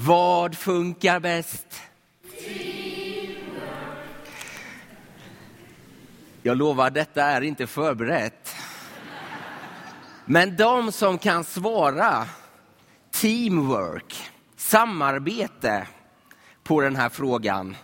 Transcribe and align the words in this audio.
Vad 0.00 0.54
funkar 0.54 1.20
bäst? 1.20 1.66
Jag 6.42 6.56
lovar, 6.56 6.90
detta 6.90 7.24
är 7.24 7.40
inte 7.40 7.66
förberett. 7.66 8.54
Men 10.24 10.56
de 10.56 10.92
som 10.92 11.18
kan 11.18 11.44
svara 11.44 12.26
teamwork, 13.10 14.16
samarbete 14.56 15.86
på 16.62 16.80
den 16.80 16.96
här 16.96 17.08
frågan, 17.08 17.76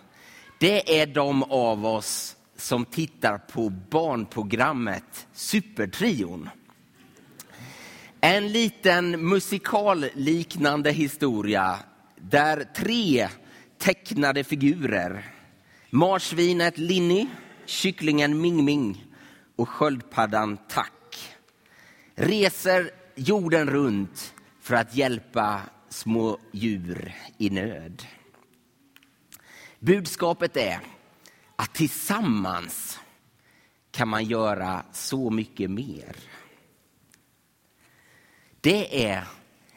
det 0.61 1.01
är 1.01 1.07
de 1.07 1.43
av 1.43 1.87
oss 1.87 2.37
som 2.57 2.85
tittar 2.85 3.39
på 3.39 3.69
barnprogrammet 3.69 5.27
Supertrion. 5.33 6.49
En 8.21 8.53
liten 8.53 9.29
musikalliknande 9.29 10.91
historia 10.91 11.79
där 12.31 12.65
tre 12.65 13.29
tecknade 13.79 14.45
figurer, 14.45 15.25
marsvinet 15.91 16.79
Linny, 16.79 17.27
kycklingen 17.67 18.41
Ming 18.41 18.65
Ming 18.65 19.07
och 19.57 19.69
sköldpaddan 19.69 20.59
Tack, 20.69 21.37
reser 22.15 22.91
jorden 23.15 23.71
runt 23.71 24.35
för 24.61 24.75
att 24.75 24.95
hjälpa 24.95 25.61
små 25.89 26.39
djur 26.53 27.15
i 27.39 27.51
nöd. 27.51 28.03
Budskapet 29.79 30.57
är 30.57 30.81
att 31.57 31.75
tillsammans 31.75 33.01
kan 33.91 34.09
man 34.09 34.25
göra 34.25 34.85
så 34.93 35.31
mycket 35.31 35.71
mer. 35.71 36.17
Det 38.61 39.07
är 39.07 39.25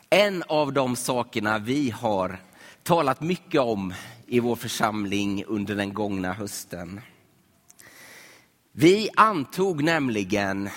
en 0.10 0.44
av 0.48 0.74
de 0.74 0.96
sakerna 0.96 1.60
vi 1.60 1.90
har 1.90 2.40
talat 2.84 3.22
mycket 3.22 3.62
om 3.62 3.94
i 4.28 4.40
vår 4.40 4.56
församling 4.56 5.44
under 5.46 5.76
den 5.76 5.94
gångna 5.94 6.34
hösten. 6.34 7.02
Vi 8.72 9.10
antog 9.16 9.84
nämligen 9.84 10.70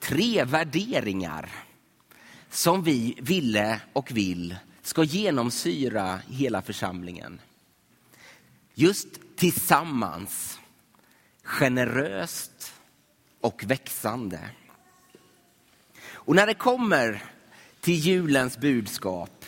tre 0.00 0.44
värderingar 0.44 1.50
som 2.50 2.82
vi 2.82 3.18
ville 3.18 3.80
och 3.92 4.12
vill 4.12 4.56
ska 4.82 5.02
genomsyra 5.02 6.20
hela 6.28 6.62
församlingen. 6.62 7.40
Just 8.74 9.08
tillsammans, 9.36 10.60
generöst 11.42 12.72
och 13.40 13.64
växande. 13.66 14.40
Och 16.04 16.34
när 16.34 16.46
det 16.46 16.54
kommer 16.54 17.22
till 17.82 17.94
julens 17.94 18.58
budskap, 18.58 19.44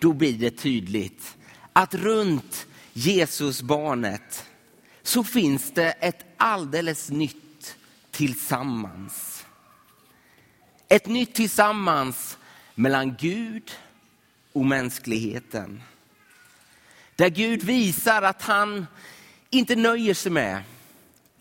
då 0.00 0.12
blir 0.12 0.38
det 0.38 0.50
tydligt 0.50 1.36
att 1.72 1.94
runt 1.94 2.66
Jesus 2.92 3.62
barnet 3.62 4.44
så 5.02 5.24
finns 5.24 5.70
det 5.70 5.90
ett 5.90 6.24
alldeles 6.36 7.10
nytt 7.10 7.76
tillsammans. 8.10 9.44
Ett 10.88 11.06
nytt 11.06 11.34
tillsammans 11.34 12.38
mellan 12.74 13.16
Gud 13.16 13.70
och 14.52 14.66
mänskligheten. 14.66 15.82
Där 17.16 17.28
Gud 17.28 17.62
visar 17.62 18.22
att 18.22 18.42
han 18.42 18.86
inte 19.50 19.76
nöjer 19.76 20.14
sig 20.14 20.32
med 20.32 20.62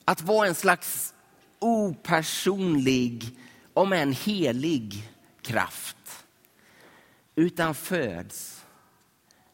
att 0.05 0.21
vara 0.21 0.47
en 0.47 0.55
slags 0.55 1.13
opersonlig, 1.59 3.37
om 3.73 3.93
än 3.93 4.13
helig 4.13 5.09
kraft. 5.49 6.25
Utan 7.35 7.75
föds 7.75 8.65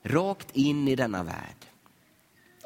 rakt 0.03 0.55
in 0.55 0.87
i 0.87 0.95
denna 0.95 1.23
värld. 1.23 1.65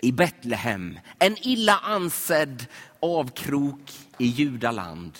I 0.01 0.11
Betlehem, 0.11 0.99
en 1.19 1.37
illa 1.47 1.79
ansedd 1.79 2.65
avkrok 2.99 3.91
i 4.17 4.25
judaland. 4.25 5.17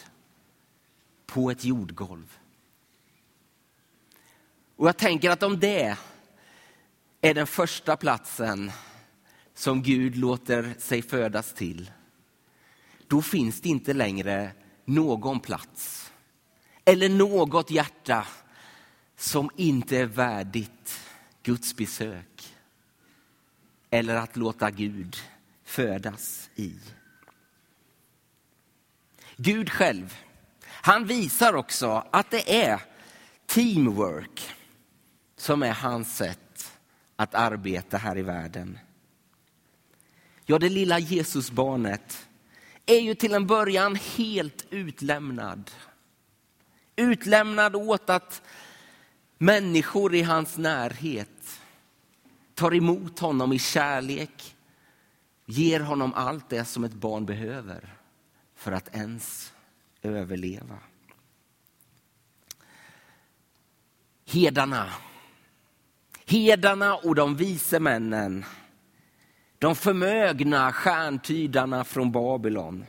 På 1.25 1.52
ett 1.52 1.64
jordgolv. 1.64 2.38
Och 4.75 4.88
jag 4.88 4.98
tänker 4.98 5.30
att 5.30 5.44
om 5.44 5.59
det 5.59 5.98
är 7.22 7.34
den 7.34 7.48
första 7.48 7.98
platsen 7.98 8.72
som 9.53 9.84
Gud 9.84 10.16
låter 10.16 10.75
sig 10.78 11.02
födas 11.02 11.53
till, 11.53 11.92
då 13.08 13.22
finns 13.22 13.62
det 13.62 13.69
inte 13.69 13.94
längre 13.94 14.52
någon 14.86 15.40
plats 15.40 16.09
eller 16.90 17.10
något 17.10 17.72
hjärta 17.72 18.28
som 19.18 19.50
inte 19.56 19.98
är 19.98 20.06
värdigt 20.06 21.00
Guds 21.44 21.76
besök 21.76 22.56
eller 23.90 24.16
att 24.16 24.36
låta 24.36 24.72
Gud 24.72 25.18
födas 25.64 26.50
i. 26.56 26.76
Gud 29.38 29.70
själv, 29.70 30.18
han 30.66 31.06
visar 31.06 31.54
också 31.54 32.08
att 32.12 32.32
det 32.32 32.64
är 32.66 32.82
teamwork 33.46 34.56
som 35.38 35.64
är 35.64 35.74
hans 35.74 36.18
sätt 36.18 36.72
att 37.16 37.36
arbeta 37.36 37.98
här 37.98 38.18
i 38.18 38.22
världen. 38.22 38.80
Ja, 40.46 40.60
det 40.60 40.70
lilla 40.70 41.00
Jesusbarnet 41.00 42.28
är 42.86 43.00
ju 43.00 43.16
till 43.16 43.34
en 43.34 43.48
början 43.48 43.96
helt 43.96 44.66
utlämnad. 44.70 45.72
Utlämnad 47.00 47.76
åt 47.76 48.10
att 48.10 48.42
människor 49.38 50.16
i 50.16 50.22
hans 50.22 50.58
närhet 50.58 51.62
tar 52.54 52.76
emot 52.76 53.20
honom 53.20 53.54
i 53.54 53.60
kärlek, 53.60 54.56
ger 55.46 55.80
honom 55.80 56.14
allt 56.14 56.50
det 56.50 56.66
som 56.66 56.84
ett 56.84 56.94
barn 56.94 57.26
behöver 57.26 57.94
för 58.56 58.72
att 58.72 58.96
ens 58.96 59.54
överleva. 60.02 60.80
Hedarna, 64.26 64.90
hedarna 66.26 66.96
och 66.96 67.16
de 67.16 67.36
vise 67.36 67.80
männen, 67.80 68.46
de 69.58 69.76
förmögna 69.76 70.74
stjärntydarna 70.74 71.84
från 71.84 72.12
Babylon. 72.12 72.86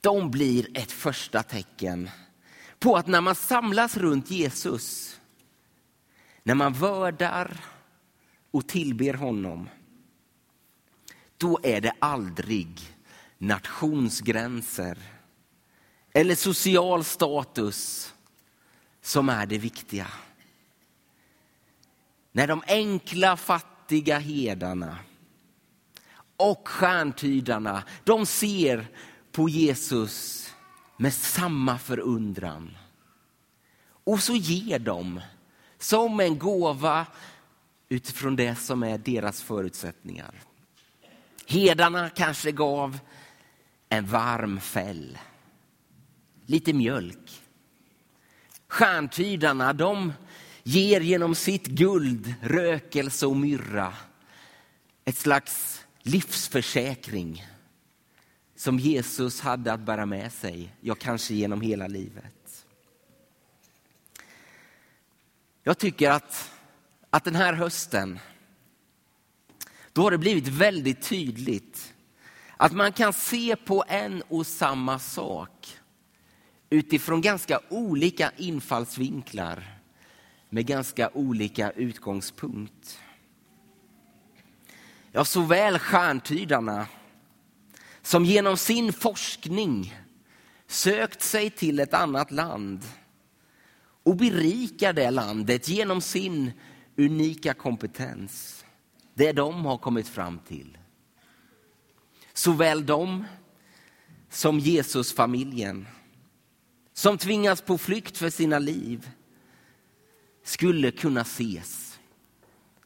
De 0.00 0.30
blir 0.30 0.78
ett 0.78 0.92
första 0.92 1.42
tecken 1.42 2.10
på 2.78 2.96
att 2.96 3.06
när 3.06 3.20
man 3.20 3.34
samlas 3.34 3.96
runt 3.96 4.30
Jesus, 4.30 5.20
när 6.42 6.54
man 6.54 6.72
vördar 6.72 7.64
och 8.50 8.68
tillber 8.68 9.14
honom, 9.14 9.68
då 11.36 11.60
är 11.62 11.80
det 11.80 11.92
aldrig 11.98 12.80
nationsgränser 13.38 14.98
eller 16.12 16.34
social 16.34 17.04
status 17.04 18.12
som 19.02 19.28
är 19.28 19.46
det 19.46 19.58
viktiga. 19.58 20.06
När 22.32 22.46
de 22.46 22.62
enkla 22.66 23.36
fattiga 23.36 24.18
hedarna 24.18 24.98
och 26.36 26.68
stjärntydarna, 26.68 27.82
de 28.04 28.26
ser 28.26 28.86
på 29.32 29.48
Jesus 29.48 30.47
med 31.00 31.14
samma 31.14 31.78
förundran. 31.78 32.76
Och 34.04 34.22
så 34.22 34.34
ger 34.34 34.78
de 34.78 35.20
som 35.78 36.20
en 36.20 36.38
gåva 36.38 37.06
utifrån 37.88 38.36
det 38.36 38.54
som 38.54 38.82
är 38.82 38.98
deras 38.98 39.42
förutsättningar. 39.42 40.34
Hedarna 41.46 42.10
kanske 42.10 42.52
gav 42.52 42.98
en 43.88 44.06
varm 44.06 44.60
fäll, 44.60 45.18
lite 46.46 46.72
mjölk. 46.72 47.42
Stjärntydarna 48.68 49.72
de 49.72 50.12
ger 50.62 51.00
genom 51.00 51.34
sitt 51.34 51.66
guld, 51.66 52.34
rökelse 52.42 53.26
och 53.26 53.36
myrra 53.36 53.94
ett 55.04 55.16
slags 55.16 55.84
livsförsäkring 56.02 57.46
som 58.58 58.78
Jesus 58.78 59.40
hade 59.40 59.72
att 59.72 59.80
bära 59.80 60.06
med 60.06 60.32
sig, 60.32 60.74
ja 60.80 60.94
kanske 60.94 61.34
genom 61.34 61.60
hela 61.60 61.86
livet. 61.86 62.66
Jag 65.62 65.78
tycker 65.78 66.10
att, 66.10 66.50
att 67.10 67.24
den 67.24 67.34
här 67.34 67.52
hösten, 67.52 68.18
då 69.92 70.02
har 70.02 70.10
det 70.10 70.18
blivit 70.18 70.48
väldigt 70.48 71.02
tydligt 71.02 71.94
att 72.56 72.72
man 72.72 72.92
kan 72.92 73.12
se 73.12 73.56
på 73.56 73.84
en 73.88 74.22
och 74.28 74.46
samma 74.46 74.98
sak 74.98 75.78
utifrån 76.70 77.20
ganska 77.20 77.60
olika 77.68 78.32
infallsvinklar 78.36 79.78
med 80.48 80.66
ganska 80.66 81.10
olika 81.10 81.70
utgångspunkt. 81.70 82.98
Ja, 85.12 85.24
såväl 85.24 85.78
stjärntydarna 85.78 86.86
som 88.08 88.24
genom 88.24 88.56
sin 88.56 88.92
forskning 88.92 89.94
sökt 90.66 91.22
sig 91.22 91.50
till 91.50 91.80
ett 91.80 91.94
annat 91.94 92.30
land 92.30 92.84
och 94.02 94.16
berikar 94.16 94.92
det 94.92 95.10
landet 95.10 95.68
genom 95.68 96.00
sin 96.00 96.50
unika 96.96 97.54
kompetens, 97.54 98.64
det 99.14 99.32
de 99.32 99.64
har 99.64 99.78
kommit 99.78 100.08
fram 100.08 100.38
till. 100.38 100.78
Såväl 102.32 102.86
de 102.86 103.24
som 104.30 104.58
Jesusfamiljen, 104.58 105.86
som 106.92 107.18
tvingas 107.18 107.62
på 107.62 107.78
flykt 107.78 108.18
för 108.18 108.30
sina 108.30 108.58
liv, 108.58 109.10
skulle 110.44 110.90
kunna 110.90 111.20
ses 111.20 111.98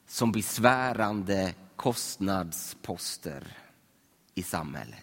som 0.07 0.31
besvärande 0.31 1.53
kostnadsposter 1.75 3.57
i 4.35 4.43
samhället. 4.43 5.02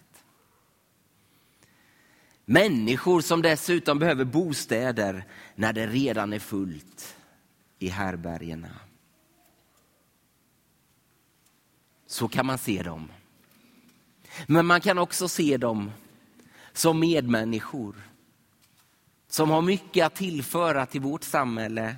Människor 2.51 3.21
som 3.21 3.41
dessutom 3.41 3.99
behöver 3.99 4.25
bostäder 4.25 5.25
när 5.55 5.73
det 5.73 5.87
redan 5.87 6.33
är 6.33 6.39
fullt 6.39 7.17
i 7.79 7.87
härbergena. 7.87 8.69
Så 12.07 12.27
kan 12.27 12.45
man 12.45 12.57
se 12.57 12.83
dem. 12.83 13.11
Men 14.47 14.65
man 14.65 14.81
kan 14.81 14.97
också 14.97 15.27
se 15.27 15.57
dem 15.57 15.91
som 16.73 16.99
medmänniskor 16.99 17.95
som 19.27 19.49
har 19.49 19.61
mycket 19.61 20.05
att 20.05 20.15
tillföra 20.15 20.85
till 20.85 21.01
vårt 21.01 21.23
samhälle 21.23 21.95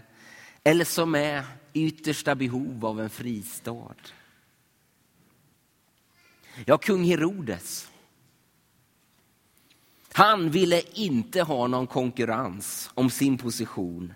eller 0.63 0.85
som 0.85 1.15
är 1.15 1.45
i 1.73 1.87
yttersta 1.87 2.35
behov 2.35 2.85
av 2.85 3.01
en 3.01 3.09
fristad. 3.09 3.95
Ja, 6.65 6.77
kung 6.77 7.03
Herodes. 7.03 7.92
Han 10.15 10.51
ville 10.51 10.81
inte 10.93 11.41
ha 11.41 11.67
någon 11.67 11.87
konkurrens 11.87 12.89
om 12.93 13.09
sin 13.09 13.37
position 13.37 14.13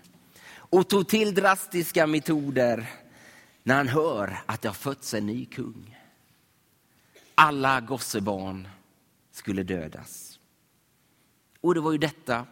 och 0.50 0.88
tog 0.88 1.08
till 1.08 1.34
drastiska 1.34 2.06
metoder 2.06 2.90
när 3.62 3.74
han 3.74 3.88
hör 3.88 4.38
att 4.46 4.62
det 4.62 4.68
har 4.68 4.74
fötts 4.74 5.14
en 5.14 5.26
ny 5.26 5.46
kung. 5.46 5.96
Alla 7.34 7.80
gossebarn 7.80 8.68
skulle 9.32 9.62
dödas. 9.62 10.38
Och 11.60 11.74
det 11.74 11.80
var 11.80 11.92
ju 11.92 11.98
detta 11.98 12.46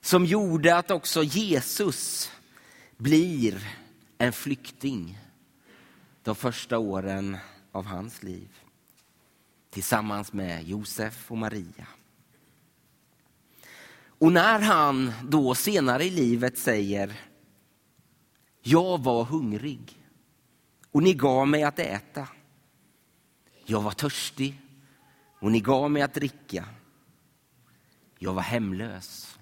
som 0.00 0.24
gjorde 0.24 0.76
att 0.76 0.90
också 0.90 1.22
Jesus 1.22 2.30
blir 2.96 3.68
en 4.18 4.32
flykting 4.32 5.18
de 6.22 6.34
första 6.34 6.78
åren 6.78 7.36
av 7.72 7.84
hans 7.84 8.22
liv. 8.22 8.48
Tillsammans 9.70 10.32
med 10.32 10.68
Josef 10.68 11.30
och 11.30 11.38
Maria. 11.38 11.86
Och 14.20 14.32
när 14.32 14.58
han 14.58 15.12
då 15.24 15.54
senare 15.54 16.04
i 16.04 16.10
livet 16.10 16.58
säger 16.58 17.20
Jag 18.62 19.02
var 19.02 19.24
hungrig 19.24 20.06
och 20.90 21.02
ni 21.02 21.14
gav 21.14 21.48
mig 21.48 21.62
att 21.62 21.78
äta. 21.78 22.28
Jag 23.64 23.82
var 23.82 23.90
törstig 23.90 24.60
och 25.40 25.52
ni 25.52 25.60
gav 25.60 25.90
mig 25.90 26.02
att 26.02 26.14
dricka. 26.14 26.68
Jag 28.18 28.34
var 28.34 28.42
hemlös 28.42 29.38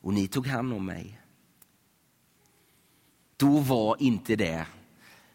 och 0.00 0.14
ni 0.14 0.28
tog 0.28 0.46
hand 0.46 0.72
om 0.72 0.86
mig. 0.86 1.20
Då 3.36 3.58
var 3.58 3.96
inte 4.02 4.36
det 4.36 4.66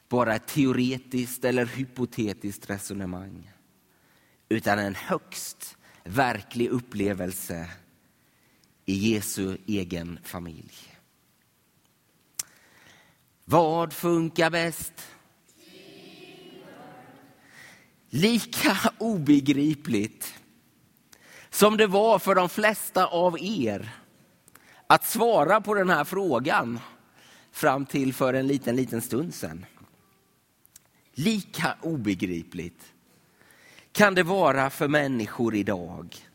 bara 0.10 0.36
ett 0.36 0.48
teoretiskt 0.48 1.46
eller 1.46 1.66
hypotetiskt 1.66 2.70
resonemang 2.70 3.52
utan 4.50 4.80
en 4.80 4.96
högst 4.96 5.78
verklig 6.04 6.70
upplevelse 6.70 7.70
i 8.86 8.94
Jesu 8.94 9.58
egen 9.66 10.20
familj. 10.24 10.74
Vad 13.46 13.94
funkar 13.94 14.50
bäst? 14.50 14.94
Lika 18.10 18.78
obegripligt 18.98 20.34
som 21.50 21.78
det 21.78 21.88
var 21.88 22.20
för 22.20 22.36
de 22.36 22.50
flesta 22.50 23.06
av 23.06 23.38
er 23.40 23.90
att 24.88 25.06
svara 25.06 25.62
på 25.62 25.74
den 25.74 25.90
här 25.90 26.04
frågan 26.04 26.80
fram 27.52 27.86
till 27.86 28.14
för 28.14 28.34
en 28.34 28.48
liten, 28.48 28.76
liten 28.76 29.02
stund 29.02 29.34
sedan. 29.34 29.66
Lika 31.14 31.76
obegripligt 31.82 32.94
kan 33.92 34.16
det 34.16 34.24
vara 34.24 34.70
för 34.70 34.88
människor 34.88 35.56
idag 35.56 36.31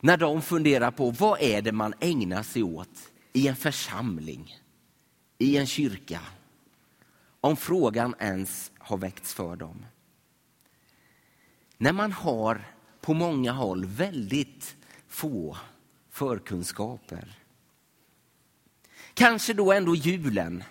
när 0.00 0.16
de 0.16 0.42
funderar 0.42 0.90
på 0.90 1.10
vad 1.10 1.40
är 1.40 1.62
det 1.62 1.72
man 1.72 1.94
ägnar 2.00 2.42
sig 2.42 2.62
åt 2.62 3.12
i 3.32 3.48
en 3.48 3.56
församling, 3.56 4.56
i 5.38 5.56
en 5.56 5.66
kyrka, 5.66 6.20
om 7.40 7.56
frågan 7.56 8.14
ens 8.18 8.72
har 8.78 8.96
väckts 8.96 9.34
för 9.34 9.56
dem. 9.56 9.86
När 11.78 11.92
man 11.92 12.12
har 12.12 12.64
på 13.00 13.14
många 13.14 13.52
håll 13.52 13.84
väldigt 13.84 14.76
få 15.08 15.56
förkunskaper. 16.10 17.38
Kanske 19.14 19.52
då 19.52 19.72
ändå 19.72 19.94
julen 19.94 20.64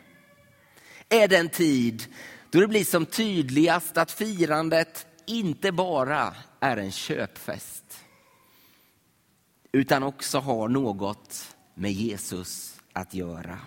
är 1.09 1.27
den 1.27 1.49
tid 1.49 2.05
då 2.49 2.59
det 2.59 2.67
blir 2.67 2.85
som 2.85 3.05
tydligast 3.05 3.97
att 3.97 4.11
firandet 4.11 5.07
inte 5.25 5.71
bara 5.71 6.35
är 6.59 6.77
en 6.77 6.91
köpfest 6.91 8.04
utan 9.75 10.03
också 10.03 10.39
har 10.39 10.67
något 10.69 11.55
med 11.73 11.91
Jesus 11.91 12.81
att 12.93 13.13
göra. 13.13 13.59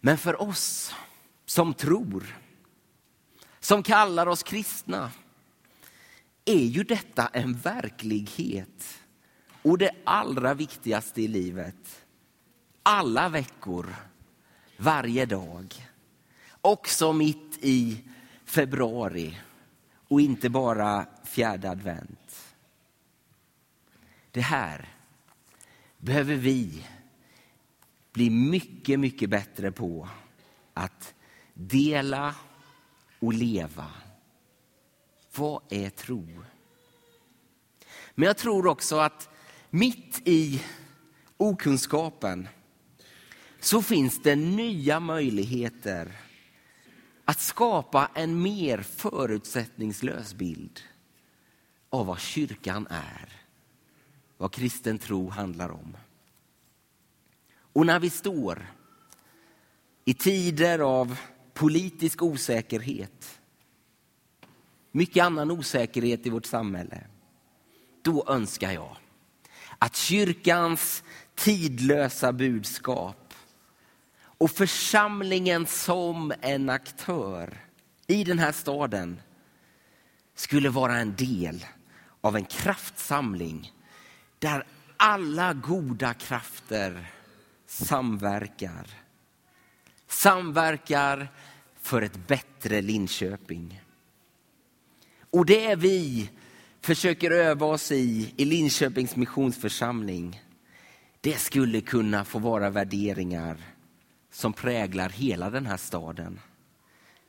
Men 0.00 0.18
för 0.18 0.42
oss 0.42 0.94
som 1.46 1.74
tror, 1.74 2.36
som 3.60 3.82
kallar 3.82 4.26
oss 4.26 4.42
kristna, 4.42 5.10
är 6.44 6.64
ju 6.64 6.84
detta 6.84 7.26
en 7.26 7.54
verklighet 7.54 9.02
och 9.62 9.78
det 9.78 9.90
allra 10.04 10.54
viktigaste 10.54 11.22
i 11.22 11.28
livet. 11.28 12.04
Alla 12.82 13.28
veckor, 13.28 13.94
varje 14.76 15.26
dag. 15.26 15.88
Också 16.60 17.12
mitt 17.12 17.58
i 17.60 18.04
februari 18.44 19.38
och 20.08 20.20
inte 20.20 20.50
bara 20.50 21.06
fjärde 21.24 21.70
advent. 21.70 22.53
Det 24.34 24.40
här 24.40 24.88
behöver 25.98 26.34
vi 26.34 26.86
bli 28.12 28.30
mycket, 28.30 29.00
mycket 29.00 29.30
bättre 29.30 29.72
på 29.72 30.08
att 30.74 31.14
dela 31.54 32.34
och 33.18 33.32
leva. 33.32 33.90
Vad 35.36 35.62
är 35.70 35.90
tro? 35.90 36.44
Men 38.14 38.26
jag 38.26 38.36
tror 38.36 38.66
också 38.66 38.96
att 38.96 39.28
mitt 39.70 40.22
i 40.24 40.62
okunskapen 41.36 42.48
så 43.60 43.82
finns 43.82 44.22
det 44.22 44.36
nya 44.36 45.00
möjligheter 45.00 46.12
att 47.24 47.40
skapa 47.40 48.10
en 48.14 48.42
mer 48.42 48.78
förutsättningslös 48.82 50.34
bild 50.34 50.80
av 51.90 52.06
vad 52.06 52.20
kyrkan 52.20 52.86
är, 52.90 53.43
vad 54.38 54.52
kristen 54.52 54.98
tro 54.98 55.28
handlar 55.28 55.70
om. 55.70 55.96
Och 57.56 57.86
när 57.86 58.00
vi 58.00 58.10
står 58.10 58.66
i 60.04 60.14
tider 60.14 60.78
av 60.78 61.16
politisk 61.54 62.22
osäkerhet, 62.22 63.40
mycket 64.92 65.24
annan 65.24 65.50
osäkerhet 65.50 66.26
i 66.26 66.30
vårt 66.30 66.46
samhälle, 66.46 67.04
då 68.02 68.24
önskar 68.28 68.72
jag 68.72 68.96
att 69.78 69.96
kyrkans 69.96 71.04
tidlösa 71.34 72.32
budskap 72.32 73.34
och 74.16 74.50
församlingen 74.50 75.66
som 75.66 76.32
en 76.40 76.70
aktör 76.70 77.58
i 78.06 78.24
den 78.24 78.38
här 78.38 78.52
staden 78.52 79.20
skulle 80.34 80.68
vara 80.68 80.96
en 80.96 81.16
del 81.16 81.64
av 82.20 82.36
en 82.36 82.44
kraftsamling 82.44 83.73
där 84.44 84.64
alla 84.96 85.52
goda 85.52 86.14
krafter 86.14 87.10
samverkar. 87.66 88.86
Samverkar 90.08 91.28
för 91.80 92.02
ett 92.02 92.26
bättre 92.26 92.82
Linköping. 92.82 93.82
Och 95.30 95.46
det 95.46 95.64
är 95.64 95.76
vi 95.76 96.30
försöker 96.80 97.30
öva 97.30 97.66
oss 97.66 97.92
i, 97.92 98.34
i 98.36 98.44
Linköpings 98.44 99.16
missionsförsamling, 99.16 100.42
det 101.20 101.38
skulle 101.38 101.80
kunna 101.80 102.24
få 102.24 102.38
vara 102.38 102.70
värderingar 102.70 103.56
som 104.30 104.52
präglar 104.52 105.08
hela 105.08 105.50
den 105.50 105.66
här 105.66 105.76
staden. 105.76 106.40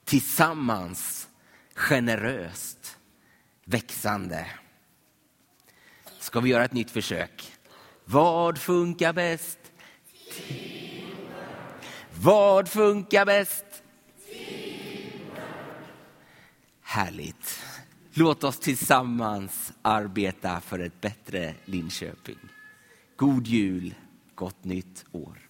Tillsammans, 0.04 1.28
generöst, 1.76 2.98
växande. 3.66 4.48
Ska 6.26 6.40
vi 6.40 6.50
göra 6.50 6.66
ett 6.66 6.74
nytt 6.74 6.92
försök? 6.92 7.54
Vad 8.06 8.58
funkar 8.58 9.14
bäst? 9.14 9.60
Vad 12.16 12.70
funkar 12.70 13.26
bäst? 13.26 13.66
Härligt. 16.82 17.64
Låt 18.14 18.44
oss 18.44 18.60
tillsammans 18.60 19.74
arbeta 19.82 20.62
för 20.62 20.80
ett 20.80 21.02
bättre 21.02 21.54
Linköping. 21.66 22.40
God 23.16 23.48
jul, 23.48 23.96
gott 24.36 24.64
nytt 24.64 25.06
år. 25.12 25.45